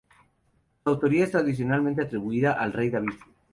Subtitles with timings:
[0.83, 3.13] Su autoría es tradicionalmente atribuida al Rey David.